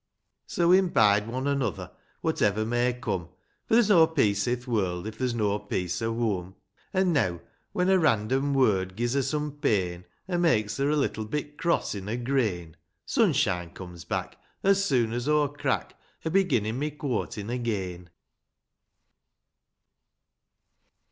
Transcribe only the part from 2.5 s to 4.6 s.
may come; For, there's no peace